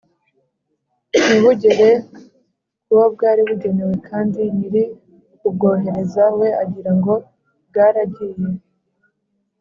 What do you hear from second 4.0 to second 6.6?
kandi nyiri ukubwohereza we